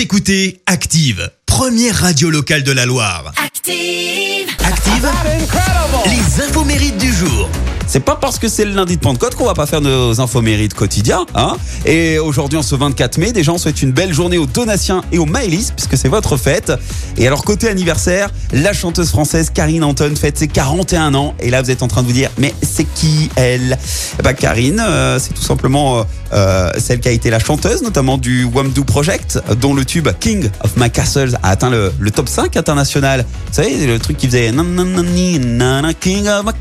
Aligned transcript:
Vous 0.00 0.04
écoutez 0.04 0.62
Active, 0.64 1.30
première 1.44 1.94
radio 1.94 2.30
locale 2.30 2.62
de 2.62 2.72
la 2.72 2.86
Loire. 2.86 3.34
Active. 3.36 4.48
Active, 4.64 5.06
les 6.06 6.42
infos 6.42 6.64
mérites 6.64 6.96
du 6.96 7.12
jour. 7.12 7.50
C'est 7.90 7.98
pas 7.98 8.14
parce 8.14 8.38
que 8.38 8.46
c'est 8.46 8.64
le 8.64 8.70
lundi 8.70 8.94
de 8.94 9.00
Pentecôte 9.00 9.34
qu'on 9.34 9.46
va 9.46 9.54
pas 9.54 9.66
faire 9.66 9.80
nos 9.80 10.20
infos 10.20 10.42
mérites 10.42 10.74
quotidiens. 10.74 11.26
Hein 11.34 11.56
et 11.84 12.20
aujourd'hui, 12.20 12.56
en 12.56 12.62
ce 12.62 12.76
24 12.76 13.18
mai, 13.18 13.32
des 13.32 13.42
gens 13.42 13.58
souhaitent 13.58 13.82
une 13.82 13.90
belle 13.90 14.14
journée 14.14 14.38
aux 14.38 14.46
Donatiens 14.46 15.02
et 15.10 15.18
aux 15.18 15.26
Maëlys, 15.26 15.72
puisque 15.72 15.96
c'est 15.96 16.06
votre 16.06 16.36
fête. 16.36 16.72
Et 17.16 17.26
alors, 17.26 17.44
côté 17.44 17.68
anniversaire, 17.68 18.30
la 18.52 18.72
chanteuse 18.72 19.08
française 19.08 19.50
Karine 19.52 19.82
Anton 19.82 20.14
fête 20.14 20.38
ses 20.38 20.46
41 20.46 21.16
ans. 21.16 21.34
Et 21.40 21.50
là, 21.50 21.62
vous 21.62 21.70
êtes 21.72 21.82
en 21.82 21.88
train 21.88 22.02
de 22.02 22.06
vous 22.06 22.12
dire, 22.12 22.30
mais 22.38 22.54
c'est 22.62 22.84
qui 22.84 23.28
elle? 23.34 23.76
Ben, 24.22 24.34
Karine, 24.34 24.80
euh, 24.86 25.18
c'est 25.18 25.34
tout 25.34 25.42
simplement 25.42 25.98
euh, 25.98 26.02
euh, 26.32 26.70
celle 26.78 27.00
qui 27.00 27.08
a 27.08 27.12
été 27.12 27.28
la 27.28 27.40
chanteuse, 27.40 27.82
notamment 27.82 28.18
du 28.18 28.44
Wamdou 28.44 28.84
Project, 28.84 29.42
dont 29.60 29.74
le 29.74 29.84
tube 29.84 30.08
King 30.20 30.48
of 30.62 30.76
My 30.76 30.92
Castles 30.92 31.36
a 31.42 31.50
atteint 31.50 31.70
le, 31.70 31.90
top 32.14 32.28
5 32.28 32.56
international. 32.56 33.24
Vous 33.48 33.54
savez, 33.54 33.84
le 33.84 33.98
truc 33.98 34.16
qui 34.16 34.28
faisait 34.28 34.52
King 36.00 36.28
of 36.28 36.44
My 36.44 36.52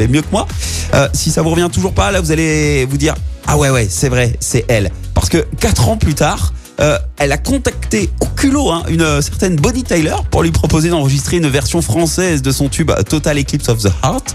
mieux 0.07 0.21
que 0.21 0.31
moi. 0.31 0.47
Euh, 0.93 1.07
si 1.13 1.31
ça 1.31 1.41
vous 1.41 1.49
revient 1.49 1.69
toujours 1.71 1.93
pas, 1.93 2.11
là, 2.11 2.21
vous 2.21 2.31
allez 2.31 2.85
vous 2.85 2.97
dire 2.97 3.15
ah 3.47 3.57
ouais 3.57 3.69
ouais, 3.69 3.87
c'est 3.89 4.09
vrai, 4.09 4.35
c'est 4.39 4.65
elle. 4.67 4.91
Parce 5.13 5.29
que 5.29 5.45
quatre 5.59 5.89
ans 5.89 5.97
plus 5.97 6.13
tard. 6.15 6.53
euh, 6.79 6.97
elle 7.17 7.31
a 7.31 7.37
contacté 7.37 8.09
au 8.21 8.25
culot 8.25 8.71
hein, 8.71 8.83
une 8.87 9.01
euh, 9.01 9.21
certaine 9.21 9.55
Bonnie 9.55 9.83
Tyler 9.83 10.15
pour 10.31 10.41
lui 10.41 10.51
proposer 10.51 10.89
d'enregistrer 10.89 11.37
une 11.37 11.47
version 11.47 11.81
française 11.81 12.41
de 12.41 12.51
son 12.51 12.69
tube 12.69 12.91
Total 13.07 13.37
Eclipse 13.37 13.69
of 13.69 13.83
the 13.83 13.91
Heart. 14.03 14.33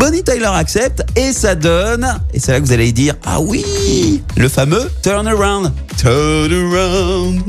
Bonnie 0.00 0.24
Tyler 0.24 0.48
accepte 0.54 1.04
et 1.14 1.30
ça 1.34 1.54
donne, 1.54 2.18
et 2.32 2.40
c'est 2.40 2.52
là 2.52 2.60
que 2.60 2.64
vous 2.64 2.72
allez 2.72 2.90
dire, 2.90 3.16
ah 3.22 3.38
oui, 3.38 4.22
le 4.34 4.48
fameux 4.48 4.90
Turn 5.02 5.28
Around. 5.28 5.72
Turn 5.98 6.50
Around. 6.50 7.42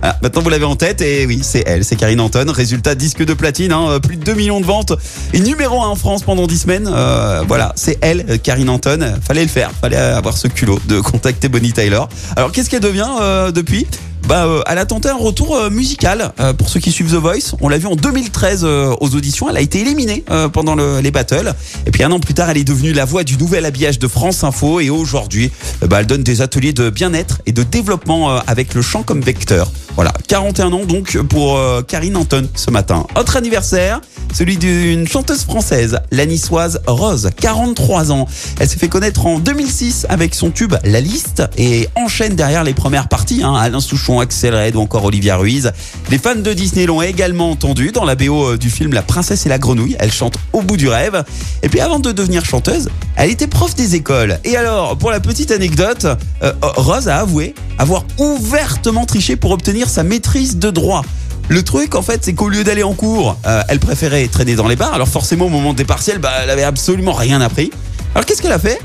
Ah, 0.00 0.16
maintenant 0.22 0.40
vous 0.40 0.48
l'avez 0.48 0.64
en 0.64 0.74
tête 0.74 1.02
et 1.02 1.26
oui, 1.26 1.40
c'est 1.42 1.64
elle, 1.66 1.84
c'est 1.84 1.96
Karine 1.96 2.20
Anton. 2.20 2.46
Résultat 2.50 2.94
disque 2.94 3.22
de 3.22 3.34
platine, 3.34 3.72
hein, 3.72 3.90
euh, 3.90 3.98
plus 4.00 4.16
de 4.16 4.24
2 4.24 4.32
millions 4.32 4.60
de 4.60 4.64
ventes 4.64 4.94
et 5.34 5.40
numéro 5.40 5.82
1 5.82 5.88
en 5.88 5.96
France 5.96 6.22
pendant 6.22 6.46
10 6.46 6.58
semaines. 6.58 6.90
Euh, 6.90 7.44
voilà, 7.46 7.74
c'est 7.76 7.98
elle, 8.00 8.24
euh, 8.30 8.38
Karine 8.38 8.70
Anton. 8.70 9.18
Fallait 9.22 9.42
le 9.42 9.50
faire, 9.50 9.72
fallait 9.78 9.98
avoir 9.98 10.38
ce 10.38 10.48
culot 10.48 10.78
de 10.88 11.00
contacter 11.00 11.50
Bonnie 11.50 11.74
Tyler. 11.74 12.00
Alors 12.36 12.52
qu'est-ce 12.52 12.70
qu'elle 12.70 12.80
devient 12.80 13.52
depuis? 13.52 13.86
Bah, 14.26 14.46
euh, 14.46 14.62
elle 14.66 14.78
a 14.78 14.86
tenté 14.86 15.08
un 15.08 15.16
retour 15.16 15.56
euh, 15.56 15.70
musical. 15.70 16.32
Euh, 16.40 16.52
pour 16.52 16.68
ceux 16.68 16.80
qui 16.80 16.90
suivent 16.90 17.10
The 17.12 17.14
Voice, 17.20 17.54
on 17.60 17.68
l'a 17.68 17.78
vu 17.78 17.86
en 17.86 17.94
2013 17.94 18.62
euh, 18.64 18.94
aux 19.00 19.14
auditions. 19.14 19.48
Elle 19.48 19.56
a 19.56 19.60
été 19.60 19.80
éliminée 19.80 20.24
euh, 20.30 20.48
pendant 20.48 20.74
le- 20.74 21.00
les 21.00 21.10
battles. 21.12 21.54
Et 21.86 21.90
puis 21.92 22.02
un 22.02 22.10
an 22.10 22.18
plus 22.18 22.34
tard, 22.34 22.50
elle 22.50 22.56
est 22.58 22.64
devenue 22.64 22.92
la 22.92 23.04
voix 23.04 23.22
du 23.22 23.36
nouvel 23.36 23.64
habillage 23.64 23.98
de 24.00 24.08
France 24.08 24.42
Info. 24.42 24.80
Et 24.80 24.90
aujourd'hui, 24.90 25.52
euh, 25.82 25.86
bah, 25.86 25.98
elle 26.00 26.06
donne 26.06 26.24
des 26.24 26.42
ateliers 26.42 26.72
de 26.72 26.90
bien-être 26.90 27.38
et 27.46 27.52
de 27.52 27.62
développement 27.62 28.36
avec 28.46 28.74
le 28.74 28.82
chant 28.82 29.02
comme 29.04 29.20
vecteur. 29.20 29.70
Voilà, 29.94 30.12
41 30.26 30.72
ans 30.72 30.84
donc 30.84 31.16
pour 31.22 31.58
Karine 31.86 32.16
Anton 32.16 32.48
ce 32.54 32.70
matin. 32.70 33.06
Autre 33.18 33.36
anniversaire, 33.36 34.00
celui 34.36 34.58
d'une 34.58 35.08
chanteuse 35.08 35.44
française, 35.44 35.98
la 36.10 36.26
niçoise 36.26 36.82
Rose, 36.86 37.30
43 37.40 38.12
ans. 38.12 38.28
Elle 38.60 38.68
s'est 38.68 38.76
fait 38.76 38.88
connaître 38.88 39.24
en 39.24 39.38
2006 39.38 40.04
avec 40.10 40.34
son 40.34 40.50
tube 40.50 40.74
La 40.84 41.00
Liste 41.00 41.44
et 41.56 41.88
enchaîne 41.94 42.36
derrière 42.36 42.62
les 42.62 42.74
premières 42.74 43.08
parties, 43.08 43.42
hein, 43.42 43.54
Alain 43.54 43.80
Souchon, 43.80 44.20
Axel 44.20 44.54
Red 44.54 44.76
ou 44.76 44.80
encore 44.80 45.06
Olivia 45.06 45.38
Ruiz. 45.38 45.72
Les 46.10 46.18
fans 46.18 46.34
de 46.34 46.52
Disney 46.52 46.84
l'ont 46.84 47.00
également 47.00 47.50
entendu 47.50 47.92
dans 47.92 48.04
la 48.04 48.14
BO 48.14 48.50
euh, 48.50 48.58
du 48.58 48.68
film 48.68 48.92
La 48.92 49.00
Princesse 49.00 49.46
et 49.46 49.48
la 49.48 49.58
Grenouille. 49.58 49.96
Elle 49.98 50.12
chante 50.12 50.36
au 50.52 50.60
bout 50.60 50.76
du 50.76 50.88
rêve. 50.88 51.24
Et 51.62 51.70
puis 51.70 51.80
avant 51.80 51.98
de 51.98 52.12
devenir 52.12 52.44
chanteuse, 52.44 52.90
elle 53.16 53.30
était 53.30 53.46
prof 53.46 53.74
des 53.74 53.94
écoles. 53.94 54.38
Et 54.44 54.58
alors, 54.58 54.98
pour 54.98 55.10
la 55.10 55.20
petite 55.20 55.50
anecdote, 55.50 56.04
euh, 56.42 56.52
Rose 56.60 57.08
a 57.08 57.20
avoué 57.20 57.54
avoir 57.78 58.04
ouvertement 58.18 59.06
triché 59.06 59.36
pour 59.36 59.52
obtenir 59.52 59.88
sa 59.88 60.02
maîtrise 60.02 60.58
de 60.58 60.70
droit. 60.70 61.06
Le 61.48 61.62
truc, 61.62 61.94
en 61.94 62.02
fait, 62.02 62.24
c'est 62.24 62.34
qu'au 62.34 62.48
lieu 62.48 62.64
d'aller 62.64 62.82
en 62.82 62.92
cours, 62.92 63.38
euh, 63.46 63.62
elle 63.68 63.78
préférait 63.78 64.26
traîner 64.26 64.56
dans 64.56 64.66
les 64.66 64.74
bars. 64.74 64.92
Alors 64.92 65.08
forcément, 65.08 65.46
au 65.46 65.50
moment 65.50 65.74
des 65.74 65.84
partiels, 65.84 66.18
bah, 66.18 66.32
elle 66.42 66.50
avait 66.50 66.64
absolument 66.64 67.12
rien 67.12 67.40
appris. 67.40 67.70
Alors 68.14 68.26
qu'est-ce 68.26 68.42
qu'elle 68.42 68.52
a 68.52 68.58
fait? 68.58 68.80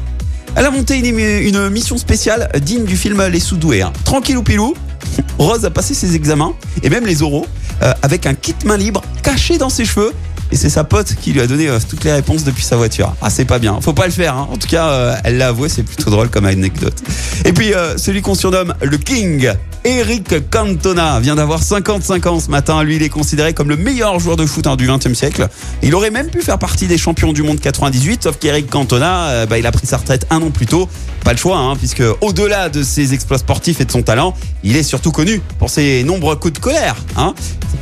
Elle 0.56 0.66
a 0.66 0.72
monté 0.72 0.98
une, 0.98 1.70
mission 1.70 1.98
spéciale 1.98 2.50
digne 2.62 2.84
du 2.84 2.98
film 2.98 3.26
Les 3.28 3.40
Soudoués. 3.40 3.82
Hein. 3.82 3.94
Tranquille 4.04 4.38
ou 4.38 4.44
pilou, 4.44 4.76
Rose 5.40 5.66
a 5.66 5.72
passé 5.72 5.94
ses 5.94 6.16
examens 6.16 6.54
et 6.84 6.90
même 6.90 7.06
les 7.06 7.24
oraux 7.24 7.48
euh, 7.82 7.91
avec 8.02 8.26
un 8.26 8.34
kit 8.34 8.56
main 8.66 8.78
libre 8.78 9.02
caché 9.24 9.58
dans 9.58 9.70
ses 9.70 9.86
cheveux. 9.86 10.14
Et 10.54 10.58
c'est 10.58 10.70
sa 10.70 10.84
pote 10.84 11.16
qui 11.16 11.32
lui 11.32 11.40
a 11.40 11.48
donné 11.48 11.70
euh, 11.70 11.80
toutes 11.90 12.04
les 12.04 12.12
réponses 12.12 12.44
depuis 12.44 12.64
sa 12.64 12.76
voiture. 12.76 13.16
Ah, 13.22 13.30
c'est 13.30 13.46
pas 13.46 13.58
bien. 13.58 13.80
Faut 13.80 13.94
pas 13.94 14.06
le 14.06 14.12
faire. 14.12 14.36
hein. 14.36 14.50
En 14.52 14.58
tout 14.58 14.68
cas, 14.68 14.90
euh, 14.90 15.16
elle 15.24 15.38
l'a 15.38 15.48
avoué. 15.48 15.70
C'est 15.70 15.84
plutôt 15.84 16.10
drôle 16.10 16.28
comme 16.30 16.46
anecdote. 16.46 17.02
Et 17.46 17.54
puis, 17.54 17.74
euh, 17.74 17.98
celui 17.98 18.22
qu'on 18.22 18.36
surnomme 18.36 18.74
le 18.82 18.98
King, 18.98 19.50
Eric 19.86 20.50
Cantona, 20.50 21.22
vient 21.22 21.36
d'avoir 21.36 21.64
55 21.64 22.28
ans 22.28 22.40
ce 22.42 22.52
matin. 22.52 22.84
Lui, 22.84 22.98
il 22.98 23.02
est 23.04 23.08
considéré 23.08 23.54
comme 23.54 23.70
le 23.70 23.78
meilleur 23.78 24.20
joueur 24.20 24.36
de 24.36 24.46
foot 24.46 24.68
hein, 24.68 24.76
du 24.76 24.90
20e 24.90 25.14
siècle. 25.14 25.48
Il 25.84 25.96
aurait 25.96 26.12
même 26.12 26.28
pu 26.28 26.42
faire 26.42 26.60
partie 26.60 26.86
des 26.88 26.98
champions 26.98 27.32
du 27.32 27.44
monde 27.44 27.62
98, 27.62 28.24
sauf 28.24 28.38
qu'Eric 28.38 28.70
Cantona, 28.70 29.46
bah, 29.46 29.58
il 29.58 29.66
a 29.66 29.72
pris 29.72 29.88
sa 29.88 29.96
retraite 29.98 30.28
un 30.32 30.42
an 30.42 30.52
plus 30.52 30.66
tôt. 30.66 30.90
Pas 31.24 31.32
le 31.32 31.38
choix, 31.38 31.58
hein, 31.60 31.76
puisque 31.78 32.04
au-delà 32.20 32.68
de 32.68 32.84
ses 32.84 33.14
exploits 33.14 33.38
sportifs 33.38 33.80
et 33.80 33.86
de 33.86 33.92
son 33.92 34.02
talent, 34.02 34.36
il 34.64 34.76
est 34.76 34.84
surtout 34.84 35.12
connu 35.12 35.42
pour 35.60 35.70
ses 35.70 36.04
nombreux 36.04 36.36
coups 36.36 36.56
de 36.56 36.60
colère. 36.60 36.98
Hein. 37.16 37.34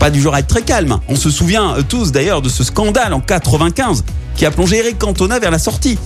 Du 0.10 0.22
genre 0.22 0.36
à 0.36 0.40
être 0.40 0.48
très 0.48 0.62
calme. 0.62 1.00
On 1.08 1.16
se 1.16 1.30
souvient 1.30 1.76
euh, 1.76 1.82
tous 1.88 2.12
d'ailleurs 2.12 2.42
de 2.42 2.50
ce 2.50 2.64
scandale 2.64 3.14
en 3.14 3.20
95 3.20 4.04
qui 4.36 4.46
a 4.46 4.52
plongé 4.52 4.78
Eric 4.78 4.98
Cantona 4.98 5.40
vers 5.40 5.52
la 5.52 5.60
sortie. 5.60 5.98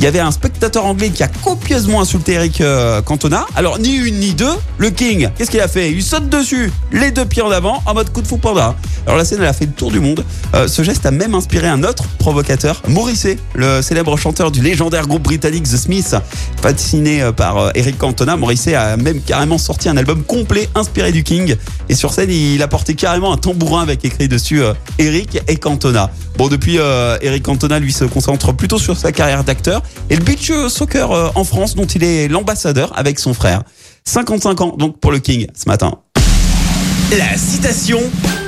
Il 0.00 0.04
y 0.04 0.06
avait 0.06 0.20
un 0.20 0.30
spectateur 0.30 0.86
anglais 0.86 1.10
qui 1.10 1.22
a 1.22 1.28
copieusement 1.28 2.00
insulté 2.00 2.32
Eric 2.32 2.62
euh, 2.62 3.02
Cantona. 3.02 3.44
Alors, 3.54 3.78
ni 3.78 3.96
une 3.96 4.18
ni 4.18 4.32
deux, 4.32 4.54
le 4.78 4.88
King, 4.88 5.28
qu'est-ce 5.36 5.50
qu'il 5.50 5.60
a 5.60 5.68
fait? 5.68 5.92
Il 5.92 6.02
saute 6.02 6.30
dessus, 6.30 6.72
les 6.90 7.10
deux 7.10 7.26
pieds 7.26 7.42
en 7.42 7.50
avant, 7.50 7.82
en 7.84 7.92
mode 7.92 8.10
coup 8.10 8.22
de 8.22 8.26
fou 8.26 8.38
panda. 8.38 8.74
Alors, 9.04 9.18
la 9.18 9.26
scène, 9.26 9.40
elle 9.42 9.48
a 9.48 9.52
fait 9.52 9.66
le 9.66 9.72
tour 9.72 9.90
du 9.90 10.00
monde. 10.00 10.24
Euh, 10.54 10.68
ce 10.68 10.82
geste 10.82 11.04
a 11.04 11.10
même 11.10 11.34
inspiré 11.34 11.68
un 11.68 11.84
autre 11.84 12.04
provocateur, 12.18 12.80
Morrissey, 12.88 13.36
le 13.54 13.82
célèbre 13.82 14.16
chanteur 14.16 14.50
du 14.50 14.62
légendaire 14.62 15.06
groupe 15.06 15.24
britannique 15.24 15.64
The 15.64 15.76
Smiths, 15.76 16.14
fasciné 16.62 17.20
euh, 17.20 17.32
par 17.32 17.72
Eric 17.74 17.98
Cantona. 17.98 18.38
Morrissey 18.38 18.74
a 18.74 18.96
même 18.96 19.20
carrément 19.20 19.58
sorti 19.58 19.90
un 19.90 19.98
album 19.98 20.22
complet 20.22 20.70
inspiré 20.74 21.12
du 21.12 21.24
King. 21.24 21.56
Et 21.90 21.94
sur 21.94 22.14
scène, 22.14 22.30
il 22.30 22.62
a 22.62 22.68
porté 22.68 22.94
carrément 22.94 23.34
un 23.34 23.36
tambourin 23.36 23.82
avec 23.82 24.02
écrit 24.02 24.28
dessus 24.28 24.62
Eric 24.98 25.42
et 25.46 25.56
Cantona. 25.56 26.10
Bon, 26.38 26.48
depuis, 26.48 26.78
Eric 27.20 27.42
Cantona, 27.42 27.78
lui, 27.78 27.92
se 27.92 28.04
concentre 28.04 28.54
plutôt 28.54 28.78
sur 28.78 28.96
sa 28.96 29.12
carrière 29.12 29.44
d'acteur 29.44 29.82
et 30.10 30.16
le 30.16 30.24
beach 30.24 30.50
soccer 30.68 31.12
euh, 31.12 31.28
en 31.34 31.44
France, 31.44 31.76
dont 31.76 31.86
il 31.86 32.02
est 32.02 32.28
l'ambassadeur 32.28 32.92
avec 32.98 33.18
son 33.18 33.32
frère. 33.34 33.62
55 34.04 34.60
ans, 34.60 34.74
donc, 34.76 34.98
pour 34.98 35.12
le 35.12 35.18
King, 35.18 35.46
ce 35.54 35.68
matin. 35.68 36.00
La 37.16 37.36
citation 37.36 38.00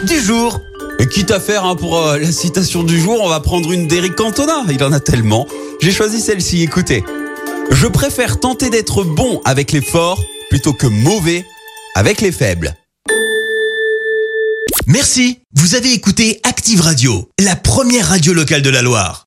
du 0.06 0.20
jour. 0.20 0.60
Et 0.98 1.06
quitte 1.06 1.31
à 1.31 1.41
faire 1.41 1.64
hein, 1.64 1.75
pour 1.75 1.98
euh, 1.98 2.19
la 2.19 2.31
citation 2.31 2.84
du 2.84 3.00
jour, 3.00 3.19
on 3.22 3.28
va 3.28 3.41
prendre 3.41 3.72
une 3.72 3.88
d'Eric 3.88 4.14
Cantona. 4.14 4.62
Il 4.70 4.82
en 4.84 4.92
a 4.92 5.00
tellement. 5.00 5.47
J'ai 5.81 5.91
choisi 5.91 6.20
celle-ci, 6.20 6.62
écoutez. 6.62 7.02
Je 7.70 7.86
préfère 7.86 8.38
tenter 8.38 8.70
d'être 8.70 9.02
bon 9.02 9.41
avec 9.44 9.72
les 9.72 9.81
forts 9.81 10.22
plutôt 10.50 10.72
que 10.72 10.86
mauvais 10.86 11.44
avec 11.94 12.20
les 12.20 12.31
faibles. 12.31 12.75
Merci. 14.86 15.38
Vous 15.54 15.75
avez 15.75 15.92
écouté 15.92 16.41
Active 16.44 16.81
Radio, 16.81 17.28
la 17.38 17.56
première 17.56 18.08
radio 18.08 18.32
locale 18.32 18.62
de 18.62 18.70
la 18.70 18.82
Loire. 18.82 19.26